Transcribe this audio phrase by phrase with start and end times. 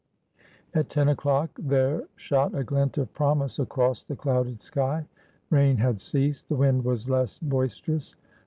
[0.73, 5.05] At ten o'clock there shot a glint of promise across the clouded sky;
[5.51, 8.15] rain had ceased, the wind was less boisterous.